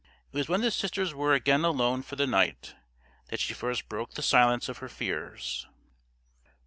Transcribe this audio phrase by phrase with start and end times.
[0.33, 2.73] It was when the sisters were again alone for the night
[3.29, 5.67] that she first broke the silence of her fears.